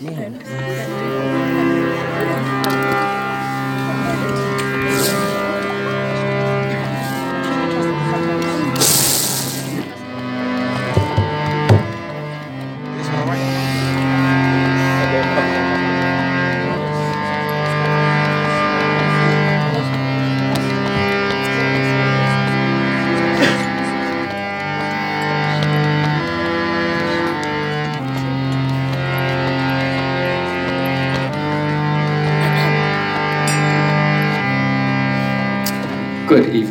Good 0.00 0.69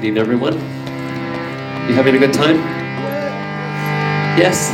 evening, 0.10 0.22
everyone. 0.22 0.54
You 1.88 1.94
having 1.94 2.16
a 2.16 2.20
good 2.20 2.34
time? 2.34 2.56
Yes? 4.38 4.70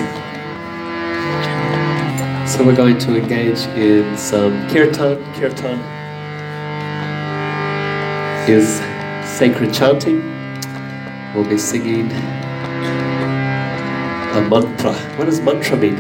So 2.50 2.66
we're 2.66 2.76
going 2.76 2.98
to 3.00 3.18
engage 3.18 3.60
in 3.78 4.18
some 4.18 4.70
kirtan. 4.70 5.22
Kirtan 5.34 5.80
is 8.50 8.80
sacred 9.28 9.74
chanting. 9.74 10.22
We'll 11.34 11.50
be 11.50 11.58
singing 11.58 12.10
a 14.32 14.48
mantra. 14.50 14.94
What 15.18 15.26
does 15.26 15.42
mantra 15.42 15.76
mean? 15.76 15.98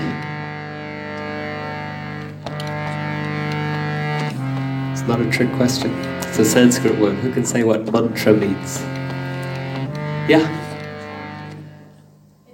It's 4.93 5.01
not 5.01 5.19
a 5.19 5.29
trick 5.29 5.51
question. 5.53 5.91
It's 6.19 6.39
a 6.39 6.45
Sanskrit 6.45 6.97
word. 6.99 7.15
Who 7.15 7.33
can 7.33 7.45
say 7.45 7.63
what 7.63 7.91
mantra 7.91 8.33
means? 8.33 8.94
Yeah? 10.27 10.41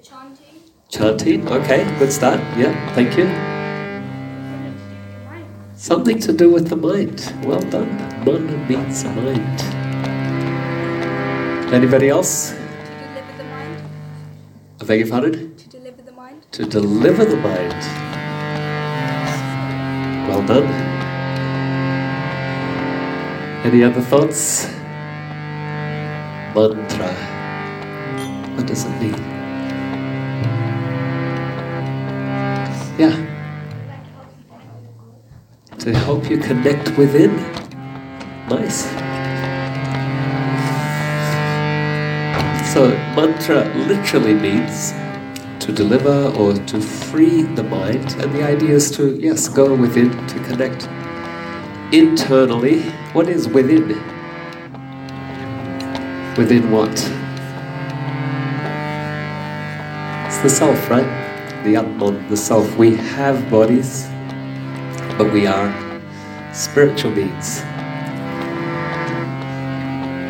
Chanting. 0.03 0.59
Chanting. 0.89 1.47
Okay, 1.47 1.85
good 1.99 2.11
start. 2.11 2.39
Yeah, 2.57 2.73
thank 2.95 3.17
you. 3.17 3.27
Something 5.73 6.19
to 6.19 6.33
do 6.33 6.51
with 6.51 6.67
the 6.67 6.75
mind. 6.75 7.33
Well 7.45 7.61
done. 7.61 7.95
Man 8.25 8.67
means 8.67 9.05
mind. 9.05 9.61
Anybody 11.73 12.09
else? 12.09 12.51
To 12.51 12.57
deliver 12.57 13.37
the 13.37 13.43
mind. 13.45 13.81
I 14.81 14.83
beg 14.83 14.99
your 14.99 15.07
pardon? 15.07 15.55
To 15.55 15.69
deliver 15.69 16.01
the 16.01 16.11
mind. 16.11 16.51
To 16.51 16.65
deliver 16.65 17.23
the 17.23 17.37
mind. 17.37 17.81
Well 20.27 20.45
done. 20.45 20.67
Any 23.65 23.81
other 23.83 24.01
thoughts? 24.01 24.67
Mantra. 26.53 27.20
What 28.61 28.67
does 28.67 28.85
it 28.85 29.01
mean? 29.01 29.15
Yeah. 32.99 33.15
To 35.79 35.91
help 35.91 36.29
you 36.29 36.37
connect 36.37 36.95
within. 36.95 37.37
Nice. 38.49 38.83
So, 42.71 42.89
mantra 43.15 43.65
literally 43.87 44.35
means 44.35 44.91
to 45.65 45.71
deliver 45.71 46.31
or 46.37 46.53
to 46.53 46.79
free 46.79 47.41
the 47.41 47.63
mind, 47.63 48.13
and 48.19 48.31
the 48.31 48.43
idea 48.43 48.75
is 48.75 48.91
to, 48.91 49.15
yes, 49.19 49.47
go 49.47 49.73
within 49.73 50.11
to 50.27 50.35
connect 50.43 50.87
internally. 51.91 52.81
What 53.13 53.27
is 53.27 53.47
within? 53.47 53.87
Within 56.37 56.69
what? 56.69 57.20
The 60.43 60.49
self, 60.49 60.89
right? 60.89 61.05
The 61.63 61.77
uh, 61.77 61.83
Atman, 61.83 62.27
the 62.27 62.35
self. 62.35 62.75
We 62.75 62.95
have 62.95 63.47
bodies, 63.51 64.07
but 65.15 65.31
we 65.31 65.45
are 65.45 65.71
spiritual 66.51 67.11
beings. 67.11 67.61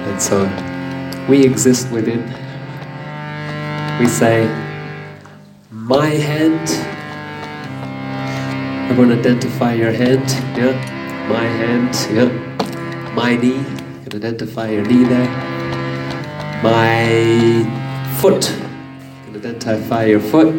And 0.06 0.22
so 0.22 0.44
we 1.30 1.46
exist 1.46 1.90
within. 1.92 2.24
We 4.02 4.08
say, 4.08 4.48
my 5.72 6.08
hand. 6.08 6.68
Everyone 8.92 9.18
identify 9.18 9.74
your 9.76 9.94
hand, 9.94 10.30
yeah? 10.58 10.74
My 11.30 11.46
hand, 11.46 11.96
yeah? 12.12 13.14
My 13.16 13.38
knee, 13.38 13.60
you 14.04 14.10
can 14.10 14.16
identify 14.16 14.70
your 14.70 14.84
knee 14.84 15.06
there. 15.06 15.30
My 16.62 17.64
foot, 18.20 18.61
identify 19.42 20.06
your 20.06 20.20
foot. 20.20 20.54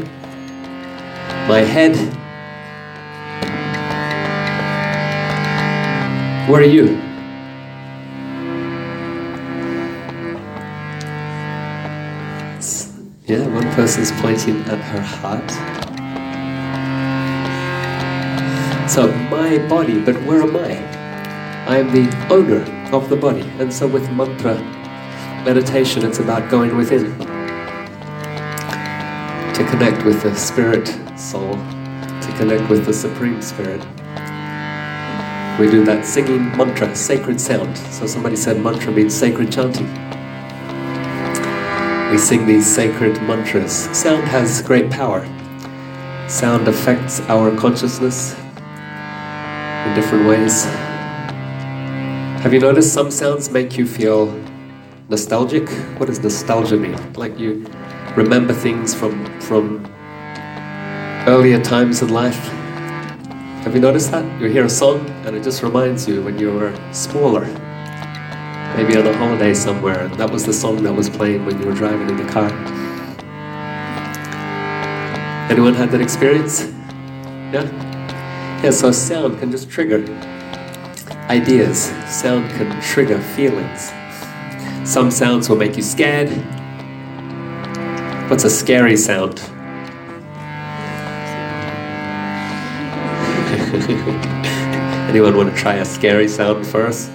My 1.47 1.61
head. 1.61 1.95
Where 6.51 6.63
are 6.63 6.65
you? 6.65 6.99
Yeah, 13.25 13.47
one 13.55 13.73
person's 13.75 14.11
pointing 14.21 14.61
at 14.63 14.81
her 14.81 15.01
heart. 15.01 15.49
So, 18.91 19.07
my 19.31 19.59
body, 19.69 20.01
but 20.01 20.17
where 20.25 20.43
am 20.43 20.57
I? 20.57 20.73
I 21.69 21.77
am 21.79 21.93
the 21.93 22.11
owner 22.35 22.63
of 22.93 23.09
the 23.09 23.17
body. 23.17 23.49
And 23.61 23.73
so, 23.73 23.87
with 23.87 24.11
mantra 24.11 24.57
meditation, 25.45 26.05
it's 26.05 26.19
about 26.19 26.51
going 26.51 26.77
within 26.77 27.32
to 29.63 29.71
connect 29.71 30.05
with 30.05 30.21
the 30.23 30.35
spirit 30.35 30.89
soul, 31.17 31.53
to 31.53 32.35
connect 32.37 32.69
with 32.69 32.85
the 32.85 32.93
Supreme 32.93 33.41
Spirit. 33.41 33.81
We 35.61 35.71
do 35.71 35.85
that 35.85 36.05
singing 36.05 36.57
mantra, 36.57 36.97
sacred 36.97 37.41
sound. 37.41 37.79
So, 37.79 38.07
somebody 38.07 38.35
said 38.35 38.61
mantra 38.61 38.91
means 38.91 39.15
sacred 39.15 39.53
chanting. 39.53 39.87
We 42.11 42.19
sing 42.19 42.45
these 42.45 42.67
sacred 42.67 43.23
mantras. 43.23 43.73
Sound 43.97 44.25
has 44.25 44.63
great 44.63 44.91
power. 44.91 45.25
Sound 46.29 46.67
affects 46.67 47.21
our 47.29 47.57
consciousness 47.57 48.35
in 48.35 49.95
different 49.95 50.27
ways. 50.27 50.65
Have 52.43 52.53
you 52.53 52.59
noticed 52.59 52.93
some 52.93 53.13
sounds 53.13 53.49
make 53.51 53.79
you 53.79 53.87
feel 53.87 54.27
nostalgic? 55.09 55.69
What 55.99 56.07
does 56.07 56.19
nostalgia 56.19 56.77
mean? 56.77 57.13
Like 57.13 57.39
you 57.39 57.65
remember 58.17 58.53
things 58.53 58.95
from 58.95 59.25
from 59.41 59.87
earlier 61.27 61.63
times 61.63 62.03
in 62.03 62.09
life. 62.09 62.49
Have 63.65 63.75
you 63.75 63.81
noticed 63.81 64.11
that? 64.11 64.25
You 64.41 64.49
hear 64.49 64.65
a 64.65 64.71
song 64.71 65.09
and 65.25 65.37
it 65.37 65.43
just 65.43 65.63
reminds 65.63 66.07
you 66.07 66.23
when 66.23 66.39
you 66.39 66.53
were 66.53 66.75
smaller. 66.93 67.47
Maybe 68.77 68.97
on 68.97 69.07
a 69.07 69.17
holiday 69.17 69.55
somewhere, 69.55 70.07
and 70.07 70.15
that 70.15 70.31
was 70.31 70.45
the 70.47 70.53
song 70.53 70.83
that 70.83 70.93
was 70.93 71.09
playing 71.09 71.45
when 71.45 71.61
you 71.61 71.67
were 71.67 71.75
driving 71.75 72.09
in 72.09 72.17
the 72.17 72.33
car. 72.33 72.49
Anyone 75.51 75.75
had 75.75 75.91
that 75.91 76.01
experience? 76.01 76.65
Yeah? 77.53 77.69
Yeah, 78.63 78.71
so 78.71 78.91
sound 78.93 79.39
can 79.39 79.51
just 79.51 79.69
trigger 79.69 80.03
ideas. 81.29 81.93
Sound 82.09 82.51
can 82.53 82.81
trigger 82.81 83.21
feelings. 83.21 83.93
Some 84.91 85.11
sounds 85.11 85.49
will 85.49 85.57
make 85.57 85.77
you 85.77 85.83
scared. 85.83 86.31
What's 88.29 88.45
a 88.45 88.51
scary 88.51 88.97
sound? 88.97 89.41
Anyone 95.09 95.37
want 95.37 95.55
to 95.55 95.57
try 95.57 95.75
a 95.75 95.85
scary 95.85 96.29
sound 96.29 96.67
first? 96.67 97.11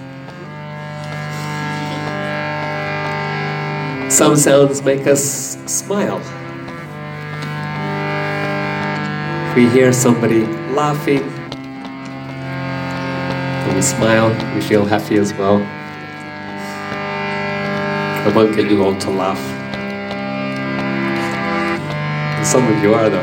Some 4.11 4.35
sounds 4.35 4.81
make 4.83 5.07
us 5.07 5.57
smile. 5.65 6.21
If 9.49 9.55
we 9.55 9.69
hear 9.69 9.93
somebody 9.93 10.45
laughing, 10.73 11.23
and 13.67 13.75
we 13.75 13.81
smile, 13.81 14.29
we 14.55 14.61
feel 14.61 14.85
happy 14.85 15.17
as 15.17 15.33
well. 15.33 15.61
I 18.25 18.31
won't 18.35 18.55
get 18.55 18.69
you 18.69 18.83
all 18.83 18.97
to 18.99 19.09
laugh. 19.09 19.56
Some 22.51 22.65
of 22.65 22.81
you 22.81 22.93
are 22.93 23.09
though. 23.09 23.19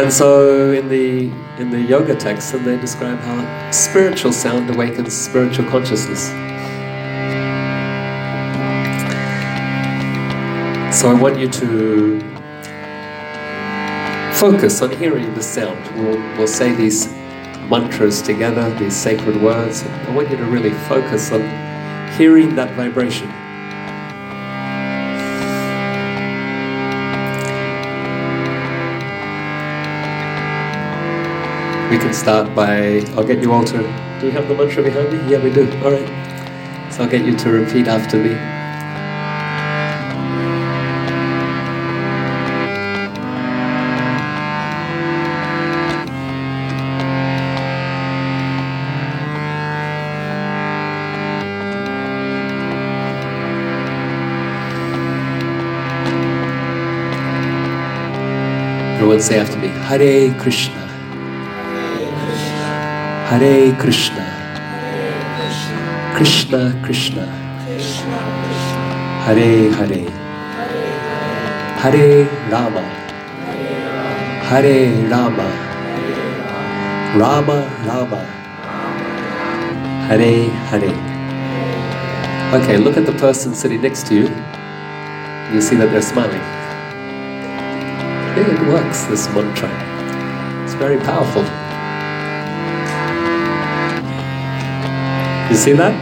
And 0.00 0.10
so 0.10 0.72
in 0.72 0.88
the 0.88 1.30
in 1.60 1.70
the 1.70 1.80
yoga 1.80 2.14
text, 2.14 2.54
and 2.54 2.64
they 2.64 2.78
describe 2.78 3.18
how 3.18 3.70
spiritual 3.70 4.32
sound 4.32 4.70
awakens 4.70 5.12
spiritual 5.14 5.66
consciousness. 5.66 6.28
So 10.98 11.10
I 11.10 11.18
want 11.20 11.38
you 11.38 11.48
to 11.50 12.20
focus 14.34 14.80
on 14.80 14.92
hearing 14.92 15.34
the 15.34 15.42
sound. 15.42 15.78
We'll, 15.94 16.18
we'll 16.38 16.46
say 16.46 16.74
these 16.74 17.06
mantras 17.68 18.22
together, 18.22 18.74
these 18.78 18.96
sacred 18.96 19.42
words. 19.42 19.82
I 19.82 20.14
want 20.14 20.30
you 20.30 20.38
to 20.38 20.44
really 20.44 20.72
focus 20.88 21.32
on 21.32 21.42
hearing 22.16 22.54
that 22.56 22.74
vibration. 22.76 23.28
We 31.90 31.96
can 31.96 32.12
start 32.12 32.54
by, 32.54 33.00
I'll 33.16 33.24
get 33.24 33.40
you 33.40 33.50
all 33.50 33.64
to, 33.64 33.78
do 34.20 34.26
we 34.26 34.30
have 34.32 34.46
the 34.46 34.54
mantra 34.54 34.82
behind 34.82 35.10
me? 35.10 35.32
Yeah, 35.32 35.42
we 35.42 35.50
do. 35.50 35.62
All 35.82 35.90
right. 35.90 36.92
So 36.92 37.04
I'll 37.04 37.08
get 37.08 37.24
you 37.24 37.34
to 37.34 37.50
repeat 37.50 37.88
after 37.88 38.22
me. 38.22 38.34
Everyone 58.94 59.20
say 59.22 59.38
after 59.38 59.58
me, 59.58 59.68
Hare 59.68 60.38
Krishna. 60.38 60.77
Hare 63.28 63.76
Krishna. 63.76 64.24
Krishna 66.16 66.80
Krishna. 66.82 67.26
Hare 69.24 69.70
Hare. 69.78 70.08
Hare 71.82 72.24
Rama. 72.50 72.80
Hare 74.48 75.10
Rama. 75.10 75.48
Rama 77.18 77.58
Rama. 77.86 78.22
Hare 80.08 80.48
Hare. 80.70 80.94
Okay, 82.62 82.78
look 82.78 82.96
at 82.96 83.04
the 83.04 83.12
person 83.12 83.52
sitting 83.52 83.82
next 83.82 84.06
to 84.06 84.14
you. 84.14 84.28
You 85.52 85.60
see 85.60 85.76
that 85.76 85.90
they're 85.92 86.00
smiling. 86.00 86.40
Yeah, 88.38 88.54
it 88.54 88.68
works, 88.68 89.04
this 89.04 89.28
mantra. 89.34 89.68
It's 90.64 90.72
very 90.72 90.96
powerful. 90.96 91.67
You 95.50 95.56
see 95.56 95.72
that? 95.72 95.96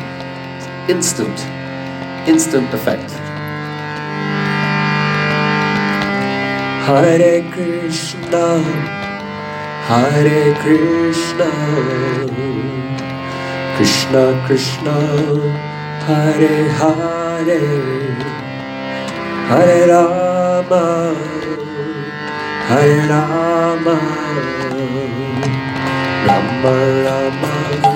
Instant, 0.90 1.38
instant 2.26 2.74
effect. 2.74 3.12
Hare 6.86 7.48
Krishna, 7.52 8.58
Hare 9.86 10.52
Krishna, 10.62 11.50
Krishna 13.76 14.44
Krishna, 14.46 14.98
Hare 16.06 16.68
Hare, 16.78 17.60
Hare 19.46 19.88
Rama, 19.88 21.14
Hare 22.66 23.08
Rama, 23.08 23.96
Rama 26.26 26.74
Rama. 27.04 27.95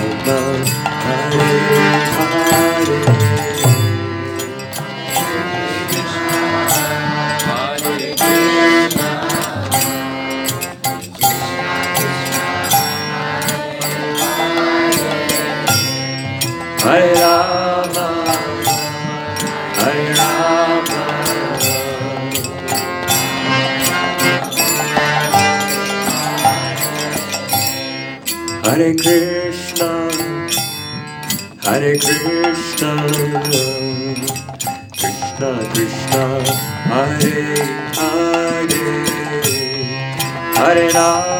Hare 40.93 40.99
Rama, 40.99 41.30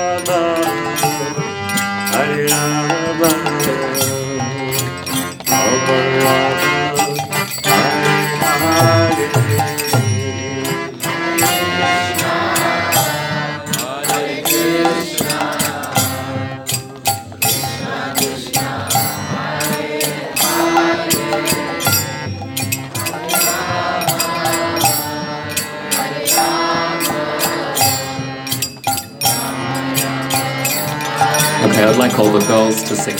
Okay, 32.21 32.29
all 32.29 32.39
the 32.39 32.45
girls 32.45 32.83
to 32.83 32.95
sing. 32.95 33.15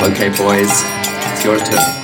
Okay, 0.00 0.30
boys, 0.30 0.70
it's 1.32 1.44
your 1.44 1.58
turn. 1.58 1.97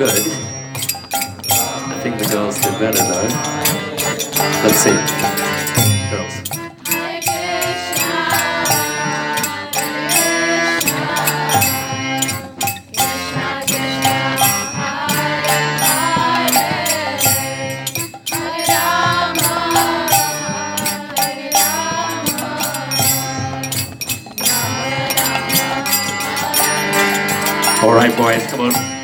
good. 0.00 0.32
I 1.50 2.00
think 2.02 2.18
the 2.18 2.26
girls 2.30 2.58
did 2.58 2.78
better 2.78 3.04
though. 3.04 3.28
Let's 4.64 4.78
see. 4.78 4.96
Girls. 6.10 6.36
All 27.82 27.92
right, 27.92 28.16
boys, 28.16 28.46
come 28.46 28.60
on. 28.60 28.99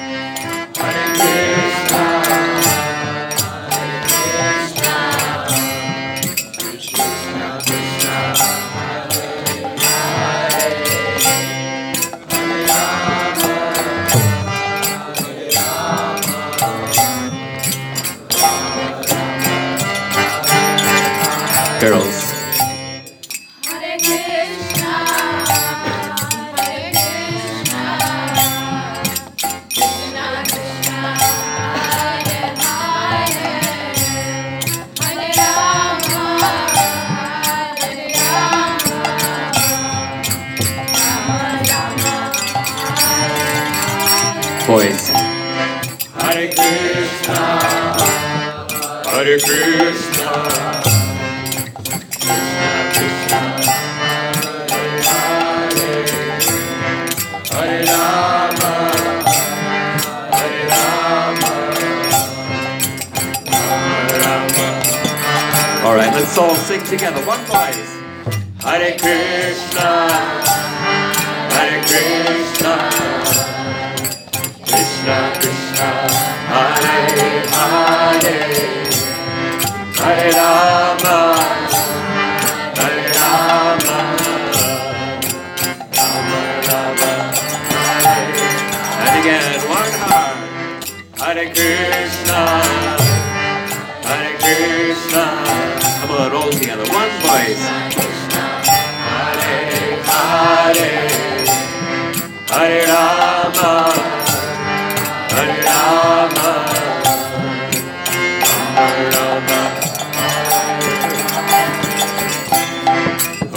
twice. 67.57 67.93
Hare 68.65 68.93
Krishna, 69.03 69.91
Hare 71.55 71.79
Krishna, 71.89 72.75
Krishna 74.69 75.17
Krishna, 75.41 75.89
Hare 76.53 76.99
Hare, 77.57 78.39
Hare 79.99 80.31
Rama, 80.39 81.19
Hare 82.79 83.05
Rama, 83.17 83.99
Rama 85.97 86.41
Rama, 86.69 87.11
Hare. 88.03 88.37
And 89.05 89.15
again, 89.21 89.61
one. 89.79 89.95
Hare 91.19 91.47
Krishna. 91.55 92.96
one 97.07 97.21
voice. 97.23 97.65
Hare 99.07 100.03
Hare 100.09 100.91
Hare 102.51 102.81
Rama 102.91 103.75
Hare 105.31 105.57
Rama 105.67 106.53
Hare 108.77 109.07
Rama 109.15 109.61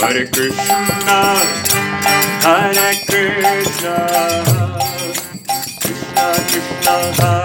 Hare 0.00 0.24
Krishna 0.30 1.20
Hare 2.44 2.88
Krishna 3.08 3.96
Krishna 5.80 6.24
Krishna 6.48 6.94
Hare 7.18 7.39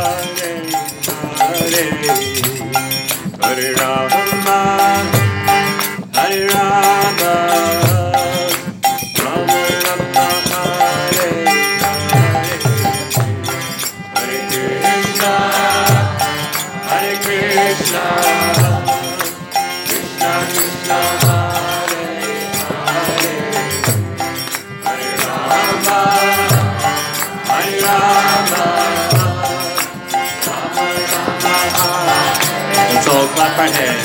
Godhead. 33.65 33.99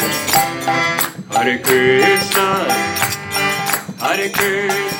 Hare 1.32 1.58
Krishna, 1.58 2.48
Hare 3.98 4.30
Krishna. 4.30 4.99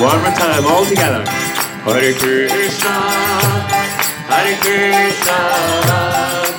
One 0.00 0.22
more 0.22 0.30
time, 0.30 0.64
all 0.64 0.86
together. 0.86 1.24
Hare 1.82 2.14
Krishna, 2.14 2.88
Hare 4.30 4.56
Krishna. 4.60 6.57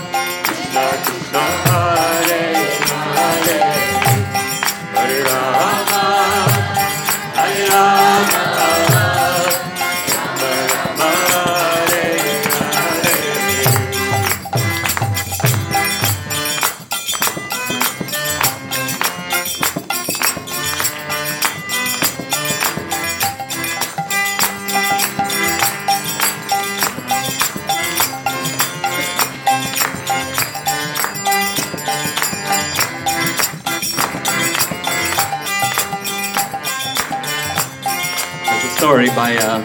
By 39.19 39.35
uh, 39.35 39.59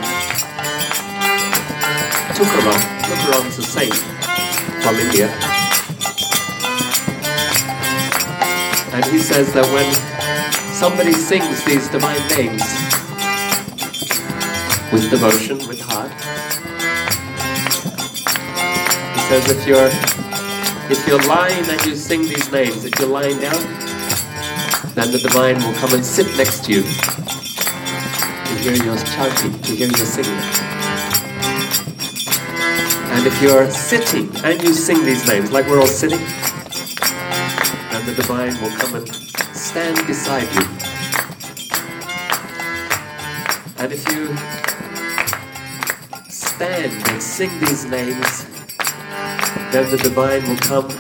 Tukaram. 2.34 2.80
Tukaram's 3.06 3.56
a 3.56 3.62
saint 3.62 3.94
from 4.82 4.96
India. 4.96 5.28
And 8.94 9.04
he 9.12 9.18
says 9.18 9.52
that 9.54 9.66
when 9.74 9.88
somebody 10.74 11.12
sings 11.12 11.64
these 11.66 11.86
divine 11.88 12.24
names 12.36 12.66
with 14.92 15.08
devotion, 15.08 15.58
with 15.68 15.80
heart, 15.80 16.10
he 19.14 19.20
says 19.28 19.44
if 19.54 19.64
you're 19.68 19.92
if 20.90 21.06
you're 21.06 21.24
lying 21.28 21.64
and 21.70 21.80
you 21.86 21.94
sing 21.94 22.22
these 22.22 22.50
names, 22.50 22.84
if 22.84 22.98
you're 22.98 23.14
lying 23.20 23.38
down, 23.38 23.62
then 24.96 25.12
the 25.12 25.20
divine 25.22 25.58
will 25.62 25.74
come 25.74 25.94
and 25.94 26.04
sit 26.04 26.26
next 26.36 26.64
to 26.64 26.72
you 26.72 27.43
to 28.54 28.60
hear 28.60 28.84
your 28.84 28.96
chanting, 28.98 29.60
to 29.62 29.74
hear 29.74 29.88
your 29.88 30.06
singing. 30.06 30.38
And 33.10 33.26
if 33.26 33.42
you're 33.42 33.68
sitting 33.70 34.30
and 34.44 34.62
you 34.62 34.72
sing 34.72 35.04
these 35.04 35.26
names, 35.26 35.50
like 35.50 35.66
we're 35.66 35.80
all 35.80 35.86
sitting, 35.86 36.20
then 37.90 38.06
the 38.06 38.14
divine 38.14 38.54
will 38.62 38.70
come 38.70 38.94
and 38.94 39.08
stand 39.54 40.06
beside 40.06 40.48
you. 40.54 40.66
And 43.78 43.92
if 43.92 44.08
you 44.12 44.36
stand 46.28 46.92
and 47.10 47.22
sing 47.22 47.50
these 47.60 47.84
names, 47.86 48.46
then 49.72 49.90
the 49.90 49.98
divine 50.00 50.46
will 50.48 50.58
come 50.58 50.90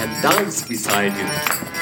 and 0.00 0.22
dance 0.22 0.66
beside 0.66 1.16
you. 1.16 1.75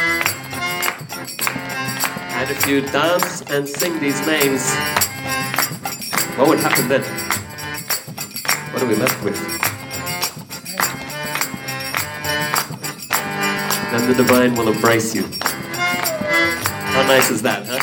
And 2.45 2.53
if 2.53 2.67
you 2.67 2.83
dance 2.83 3.41
and 3.49 3.67
sing 3.67 3.99
these 4.01 4.21
names, 4.27 4.71
what 6.37 6.47
would 6.47 6.59
happen 6.59 6.89
then? 6.89 7.01
What 8.71 8.83
are 8.83 8.87
we 8.87 8.97
left 8.97 9.25
with? 9.25 9.41
Then 13.91 14.09
the 14.11 14.15
divine 14.15 14.55
will 14.57 14.69
embrace 14.69 15.15
you. 15.15 15.23
How 15.73 17.07
nice 17.09 17.31
is 17.31 17.41
that, 17.41 17.65
huh? 17.67 17.81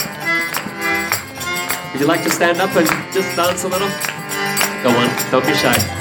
Would 1.94 2.02
you 2.02 2.06
like 2.06 2.22
to 2.22 2.30
stand 2.30 2.62
up 2.62 2.76
and 2.76 2.88
just 3.12 3.36
dance 3.36 3.64
a 3.64 3.68
little? 3.68 3.90
Go 4.84 4.92
on, 4.92 5.10
don't 5.32 5.44
be 5.44 5.56
shy. 5.56 6.01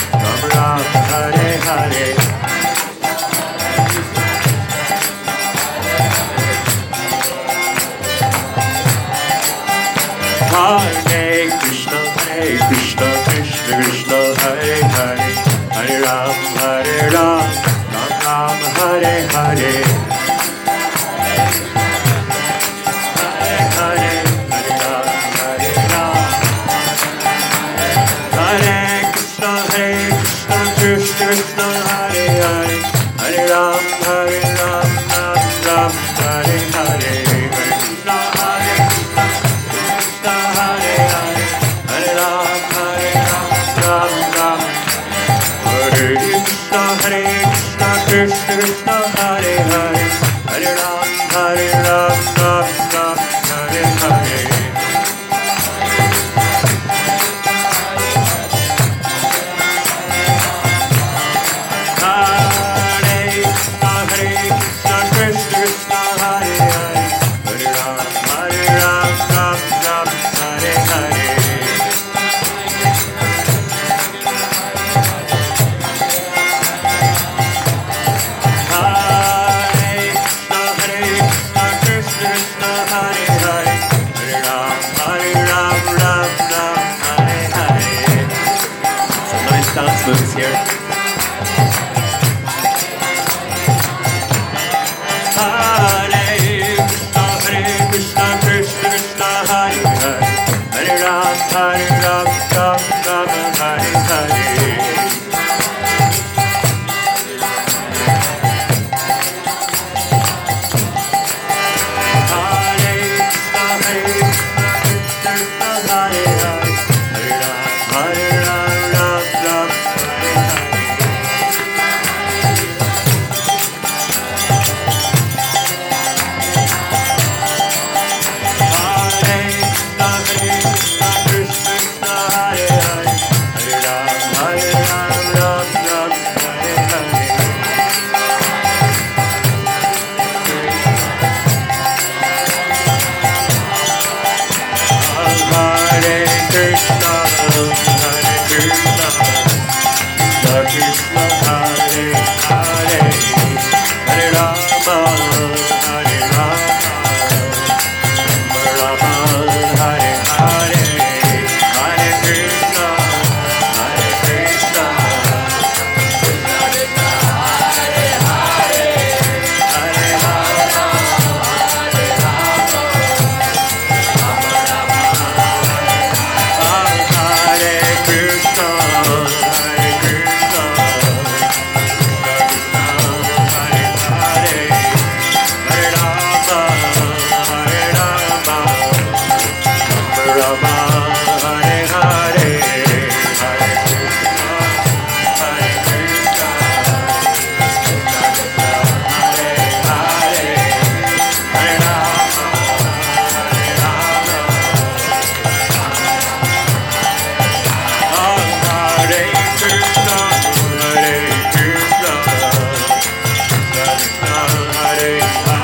Hare 215.19 215.60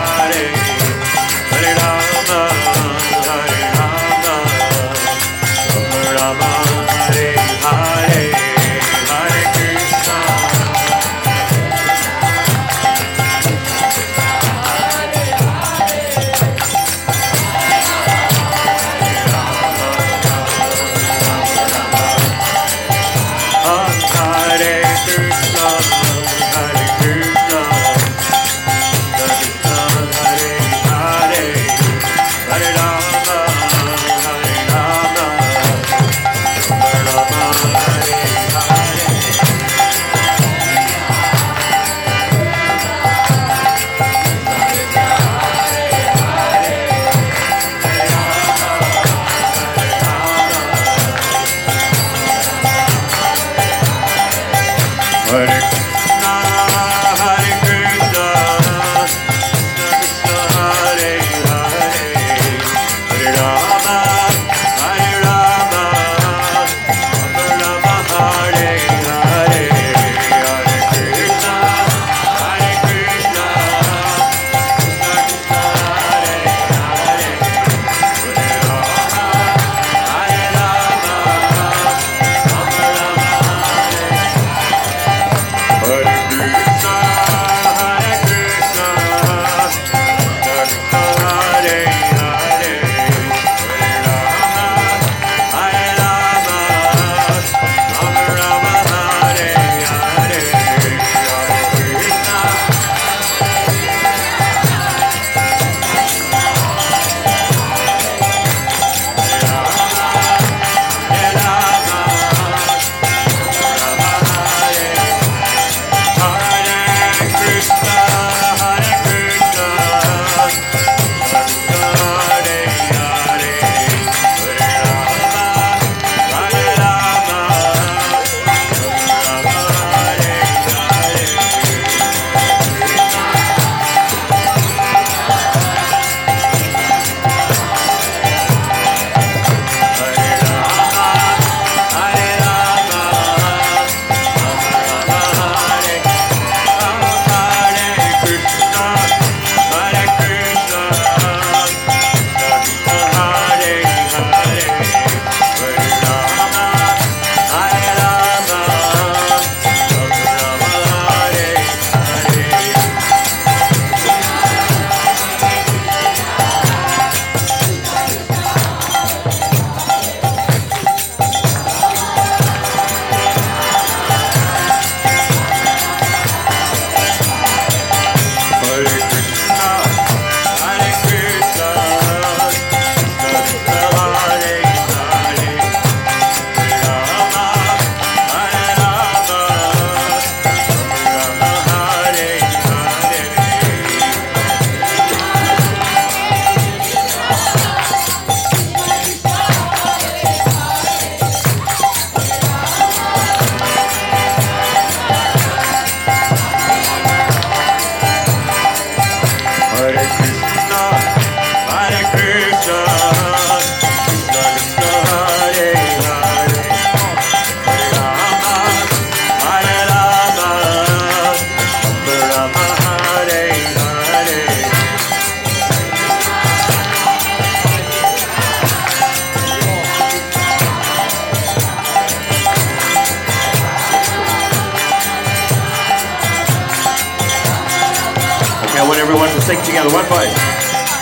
sing 239.48 239.64
together. 239.64 239.88
One 239.96 240.04
voice. 240.12 240.36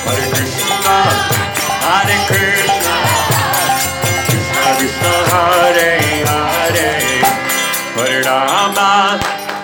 Hare 0.06 0.26
Krishna, 0.30 0.98
Hare 1.82 2.18
Krishna, 2.30 2.96
Krishna 4.30 4.66
Krishna, 4.78 5.14
Hare 5.34 5.98
Hare, 6.30 6.92
Hare 7.98 8.22
Rama, 8.22 9.18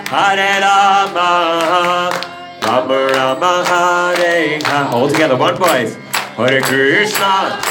Hare 0.09 0.61
Rama, 0.65 1.29
Rama 2.65 2.97
Rama, 3.13 3.51
Hare 3.69 4.59
Hare. 4.65 4.87
All 4.89 5.07
together, 5.07 5.37
one 5.37 5.55
voice. 5.57 5.95
Hare 6.37 6.61
Krishna, 6.61 7.61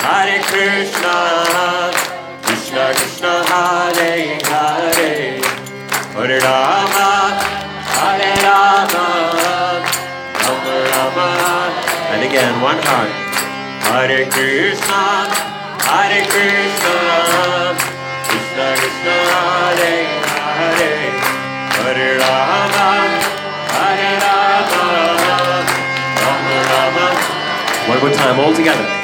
Hare 0.00 0.40
Krishna, 0.48 1.16
Krishna 2.42 2.84
Krishna, 2.96 3.32
Hare 3.52 4.40
Hare, 4.48 5.44
Hare 6.16 6.40
Rama, 6.40 7.10
Hare 8.00 8.32
Rama, 8.46 9.63
Rama. 11.04 11.68
And 12.16 12.24
again, 12.24 12.60
one 12.62 12.78
heart. 12.80 13.12
Hare 13.92 14.24
Krishna, 14.30 15.28
Hare 15.84 16.24
Krishna, 16.32 16.96
Krishna 18.24 18.66
Krishna, 18.80 19.16
Hare 19.76 20.00
Hare, 20.56 21.12
Hare 21.76 22.18
Rama, 22.18 22.88
Hare 23.76 24.12
Rama, 24.24 24.84
Rama 26.24 26.56
Rama. 26.72 27.06
One 27.88 28.00
more 28.00 28.14
time, 28.14 28.40
all 28.40 28.54
together. 28.54 29.03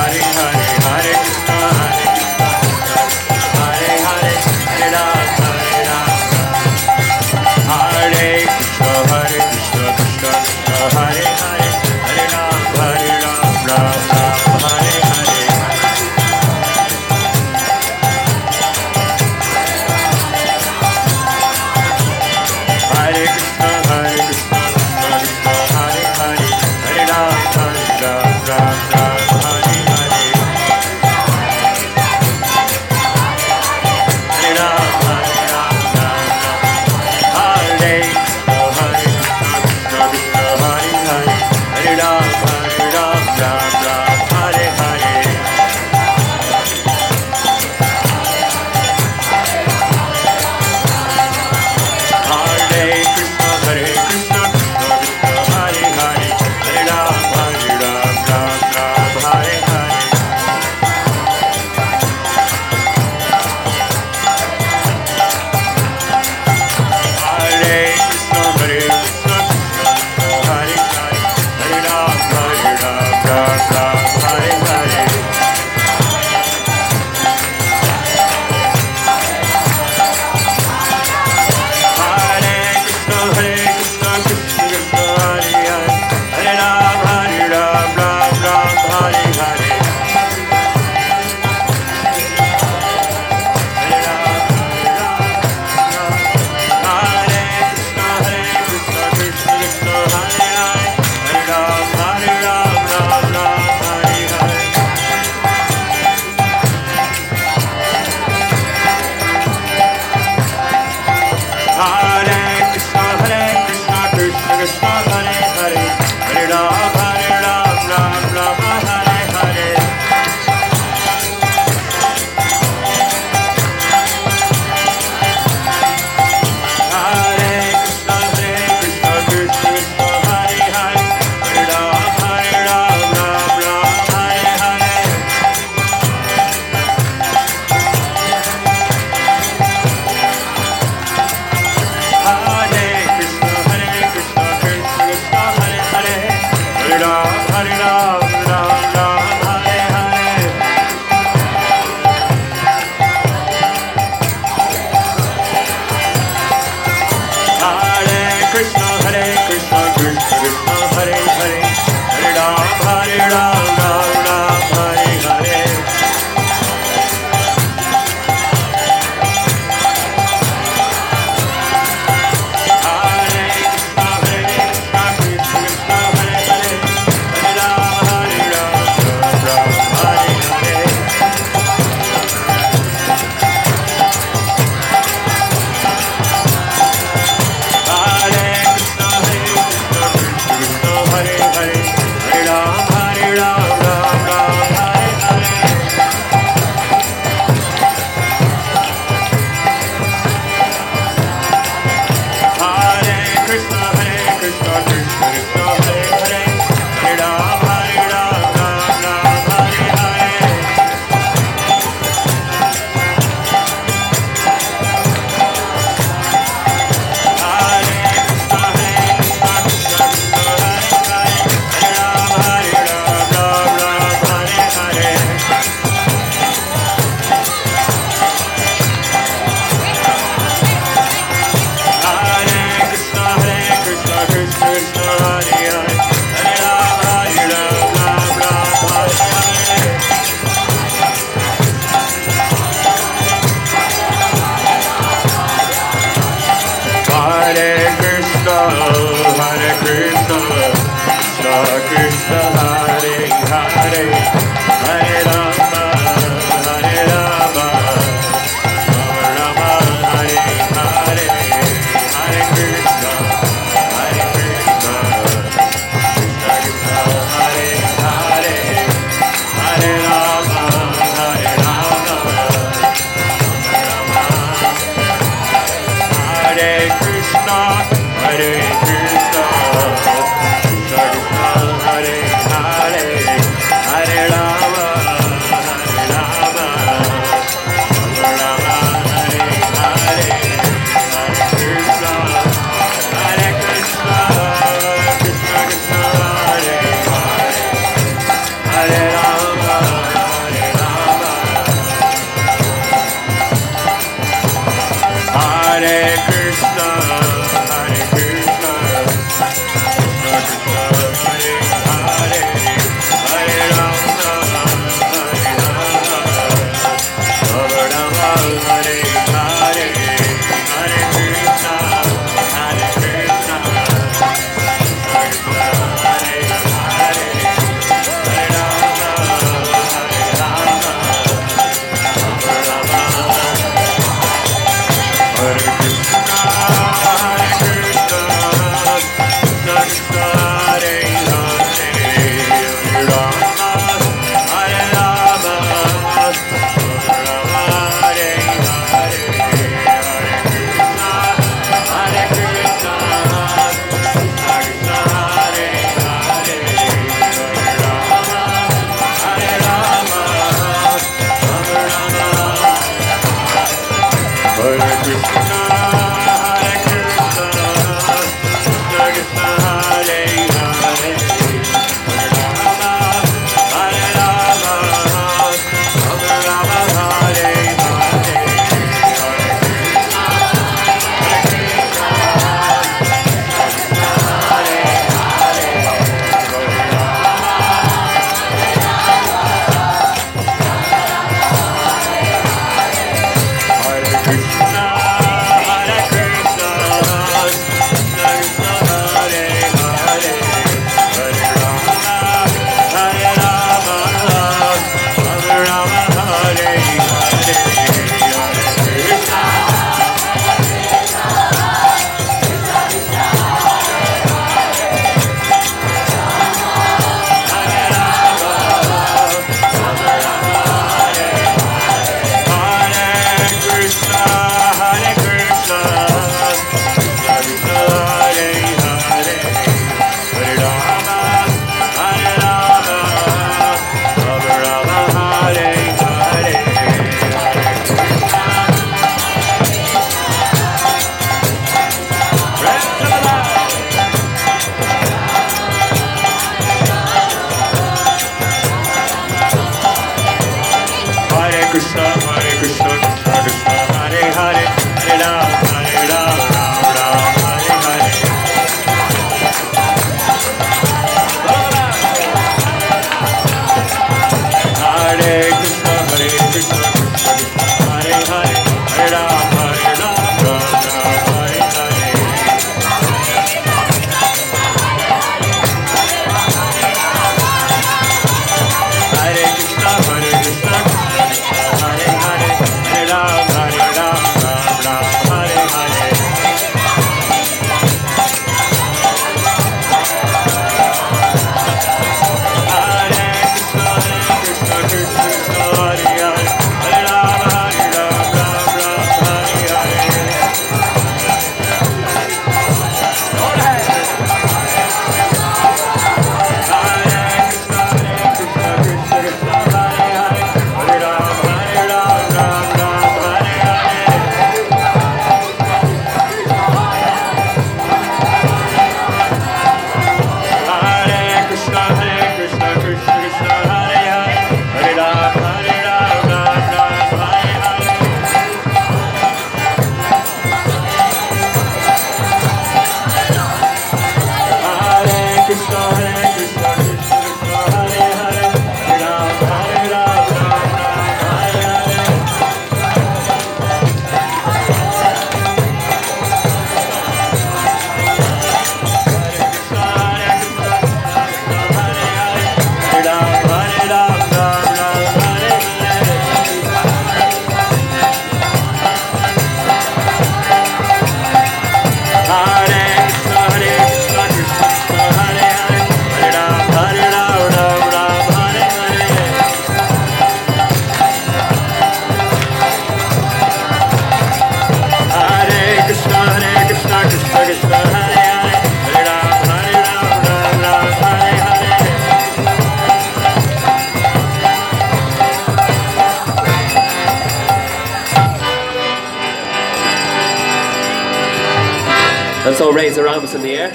And 592.43 592.55
so 592.55 592.71
raise 592.73 592.97
our 592.97 593.07
arms 593.07 593.35
in 593.35 593.43
the 593.43 593.53
air. 593.53 593.71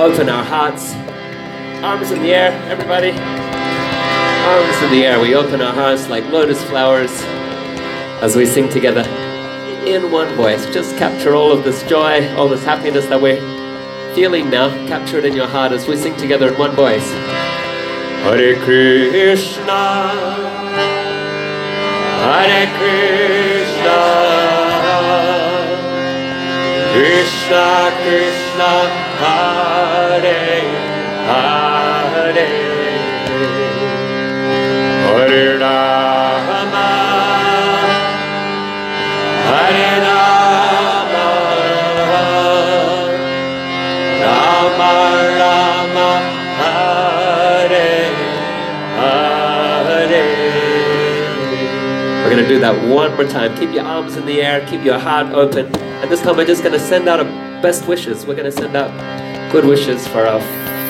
Open 0.00 0.28
our 0.28 0.44
hearts. 0.44 0.94
Arms 1.82 2.12
in 2.12 2.22
the 2.22 2.32
air, 2.32 2.52
everybody. 2.70 3.10
Arms 3.10 4.82
in 4.84 4.90
the 4.92 5.04
air. 5.04 5.18
We 5.20 5.34
open 5.34 5.60
our 5.60 5.72
hearts 5.74 6.08
like 6.08 6.24
lotus 6.26 6.62
flowers 6.62 7.10
as 8.22 8.36
we 8.36 8.46
sing 8.46 8.68
together 8.68 9.02
in 9.84 10.12
one 10.12 10.32
voice. 10.36 10.64
Just 10.72 10.96
capture 10.96 11.34
all 11.34 11.50
of 11.50 11.64
this 11.64 11.82
joy, 11.88 12.32
all 12.36 12.48
this 12.48 12.64
happiness 12.64 13.06
that 13.06 13.20
we're 13.20 13.40
feeling 14.14 14.48
now. 14.48 14.68
Capture 14.86 15.18
it 15.18 15.24
in 15.24 15.34
your 15.34 15.48
heart 15.48 15.72
as 15.72 15.88
we 15.88 15.96
sing 15.96 16.16
together 16.16 16.52
in 16.52 16.58
one 16.58 16.70
voice. 16.76 17.10
Hare 18.22 18.54
Krishna, 18.64 20.08
Hare 22.22 22.66
Krishna, 22.78 24.53
Krishna 27.44 27.92
Krishna, 28.00 28.72
Hare 29.20 30.64
Hare, 31.28 32.46
Hare 35.04 35.58
Rama, 35.58 36.88
Hare 39.44 40.00
Rama, 40.00 41.26
Rama 44.24 44.92
Rama, 45.38 46.08
Hare 46.60 48.08
Hare. 48.96 50.24
We're 52.22 52.30
going 52.30 52.42
to 52.42 52.48
do 52.48 52.58
that 52.60 52.76
one 52.88 53.12
more 53.16 53.26
time. 53.26 53.54
Keep 53.58 53.74
your 53.74 53.84
arms 53.84 54.16
in 54.16 54.24
the 54.24 54.40
air, 54.40 54.66
keep 54.66 54.82
your 54.82 54.98
heart 54.98 55.34
open. 55.34 55.83
And 56.02 56.10
this 56.10 56.20
time 56.20 56.36
we're 56.36 56.46
just 56.46 56.62
going 56.62 56.72
to 56.72 56.80
send 56.80 57.08
out 57.08 57.20
our 57.20 57.62
best 57.62 57.86
wishes. 57.86 58.26
We're 58.26 58.34
going 58.34 58.50
to 58.50 58.52
send 58.52 58.76
out 58.76 58.90
good 59.50 59.64
wishes 59.64 60.06
for 60.08 60.26
our 60.26 60.40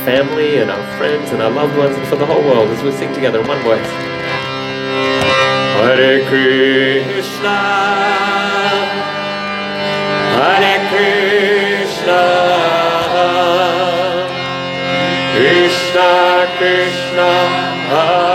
family 0.05 0.59
and 0.59 0.71
our 0.71 0.99
friends 0.99 1.31
and 1.31 1.41
our 1.41 1.51
loved 1.51 1.77
ones 1.79 1.97
and 1.97 2.07
for 2.09 2.17
the 2.17 2.27
whole 2.27 2.43
world 2.43 2.69
as 2.69 2.83
we 2.83 2.93
sing 2.93 3.13
together 3.15 3.41
in 3.41 3.47
one 3.47 3.63
voice. 3.63 3.87
Hare 5.81 6.25
Krishna, 6.29 7.59
Hare 10.37 10.79
Krishna, 10.91 12.23
Krishna 15.37 16.47
Krishna, 16.59 17.31
Hare 17.91 18.34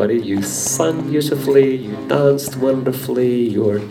everybody. 0.00 0.26
You 0.26 0.42
sung 0.42 1.10
beautifully, 1.10 1.76
you 1.76 1.94
danced 2.08 2.56
wonderfully, 2.56 3.48
you're 3.48 3.82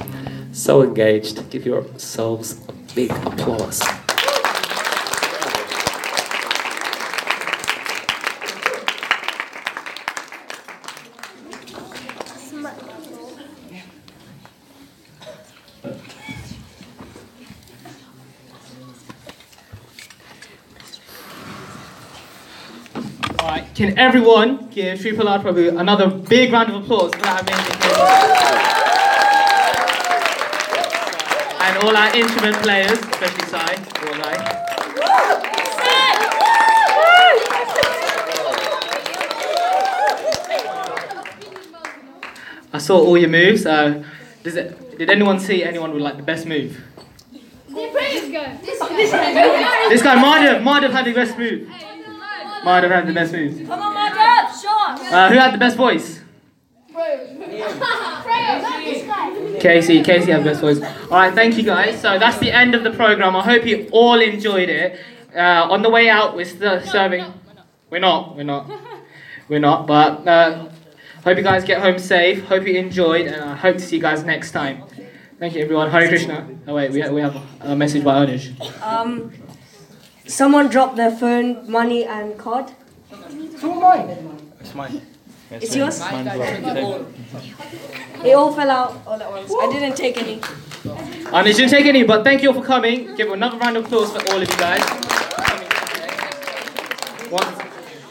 so 0.52 0.82
engaged. 0.82 1.50
Give 1.52 1.66
yourselves 1.66 2.60
a 2.68 2.74
big 2.96 3.12
applause. 3.12 3.82
Alright, 23.40 23.69
can 23.80 23.98
everyone 23.98 24.68
give 24.72 25.00
Sri 25.00 25.14
Prahlad 25.14 25.42
Prabhu 25.42 25.80
another 25.80 26.10
big 26.10 26.52
round 26.52 26.70
of 26.70 26.84
applause 26.84 27.14
for 27.14 27.22
that 27.22 27.44
amazing 27.44 27.80
performance? 27.80 28.28
And 31.64 31.78
all 31.84 31.96
our 31.96 32.14
instrument 32.14 32.58
players, 32.58 33.00
especially 33.00 33.48
Sai, 33.48 33.80
all 34.04 34.20
right. 34.20 34.44
I 42.74 42.78
saw 42.80 42.98
all 43.00 43.18
your 43.18 43.30
moves. 43.30 43.66
Uh, 43.66 44.04
does 44.44 44.58
it, 44.58 44.98
did 44.98 45.10
anyone 45.10 45.40
see 45.40 45.64
anyone 45.64 45.94
with 45.94 46.02
like 46.02 46.18
the 46.18 46.24
best 46.24 46.46
move? 46.46 46.84
This 47.70 48.30
guy. 48.30 48.58
This 48.58 48.80
guy. 48.82 49.88
This 49.88 50.04
guy, 50.04 50.16
Madhav, 50.22 50.64
Madhav 50.64 50.92
had 50.92 51.06
the 51.06 51.14
best 51.14 51.38
move. 51.38 51.70
Madhav 52.64 52.92
had 52.92 53.08
the 53.08 53.14
best 53.14 53.34
move. 53.34 53.68
Come 53.68 53.82
on, 53.82 53.94
my 53.94 54.10
dad. 54.10 54.52
Shot. 54.52 55.00
Uh, 55.14 55.30
who 55.30 55.38
had 55.38 55.54
the 55.54 55.58
best 55.58 55.78
voice? 55.78 56.22
Casey, 59.60 60.04
Casey 60.04 60.32
had 60.32 60.42
the 60.42 60.50
best 60.50 60.62
voice. 60.62 60.82
Alright, 60.82 61.34
thank 61.34 61.58
you 61.58 61.64
guys. 61.64 62.02
So 62.02 62.18
that's 62.20 62.38
the 62.40 62.52
end 62.52 62.76
of 62.76 62.84
the 62.84 62.92
program. 62.92 63.36
I 63.36 63.42
hope 63.44 63.66
you 63.66 63.88
all 63.92 64.20
enjoyed 64.20 64.70
it. 64.70 65.00
Uh, 65.36 65.68
on 65.70 65.82
the 65.82 65.90
way 65.90 66.10
out, 66.10 66.36
we're 66.36 66.46
still 66.46 66.82
serving. 66.82 67.26
We're 67.90 68.00
not, 68.00 68.36
we're 68.36 68.44
not. 68.44 68.70
We're 69.48 69.60
not, 69.60 69.88
but 69.88 70.28
uh, 70.28 70.70
hope 71.24 71.38
you 71.38 71.44
guys 71.44 71.64
get 71.64 71.82
home 71.82 72.00
safe. 72.00 72.44
Hope 72.46 72.68
you 72.68 72.76
enjoyed, 72.76 73.28
and 73.28 73.42
I 73.44 73.56
hope 73.56 73.78
to 73.78 73.82
see 73.82 73.96
you 73.96 74.02
guys 74.02 74.24
next 74.24 74.52
time. 74.52 74.84
Thank 75.40 75.56
you, 75.56 75.64
everyone. 75.64 75.90
Hare 75.90 76.08
Krishna. 76.08 76.48
Oh, 76.68 76.76
wait, 76.76 76.92
we, 76.92 77.08
we 77.10 77.22
have 77.22 77.36
a 77.62 77.76
message 77.76 78.04
by 78.04 78.26
Anish. 78.26 78.54
Um, 78.82 79.32
someone 80.30 80.70
dropped 80.70 80.96
their 80.96 81.12
phone, 81.12 81.70
money, 81.70 82.06
and 82.06 82.38
card. 82.38 82.72
Who 83.62 83.76
mine? 83.80 84.40
It's 84.60 84.76
mine. 84.76 85.02
It's 85.52 85.76
yours? 85.76 86.00
It 88.24 88.34
all 88.34 88.54
fell 88.54 88.70
out 88.70 89.02
all 89.08 89.22
at 89.22 89.32
once. 89.32 89.52
I 89.52 89.72
didn't 89.72 89.96
take 89.98 90.18
any. 90.18 90.40
Anish 90.40 91.56
didn't 91.58 91.72
take 91.72 91.86
any, 91.86 92.04
but 92.04 92.24
thank 92.24 92.44
you 92.44 92.50
all 92.50 92.62
for 92.62 92.66
coming. 92.66 93.16
Give 93.16 93.32
another 93.32 93.58
round 93.58 93.78
of 93.78 93.86
applause 93.86 94.12
for 94.12 94.22
all 94.32 94.42
of 94.42 94.50
you 94.50 94.58
guys. 94.58 94.84
One, 97.30 97.46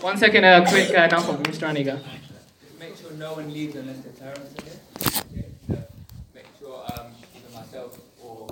one 0.02 0.16
second, 0.16 0.44
a 0.44 0.66
quick 0.68 0.90
uh, 0.90 1.02
announcement 1.02 1.44
from 1.44 1.52
Mr. 1.52 1.68
Aniga. 1.68 2.00
Make 2.78 2.96
sure 2.96 3.10
no 3.12 3.34
one 3.34 3.52
leaves 3.52 3.74
unless 3.76 3.98
they're 4.00 4.12
terrorists, 4.12 4.54
okay? 4.60 4.77